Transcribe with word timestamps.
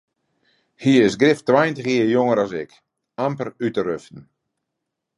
Hy 0.81 0.93
is 1.05 1.15
grif 1.21 1.39
tweintich 1.47 1.89
jier 1.91 2.09
jonger 2.15 2.39
as 2.43 2.51
ik, 2.63 2.71
amper 3.25 3.49
út 3.65 3.75
de 3.75 3.81
ruften. 3.87 4.21